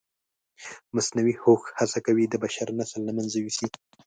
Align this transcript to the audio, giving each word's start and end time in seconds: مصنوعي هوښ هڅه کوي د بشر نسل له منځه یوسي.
مصنوعي 0.95 1.35
هوښ 1.43 1.63
هڅه 1.79 1.99
کوي 2.05 2.25
د 2.29 2.35
بشر 2.43 2.67
نسل 2.79 3.01
له 3.05 3.13
منځه 3.17 3.37
یوسي. 3.43 3.67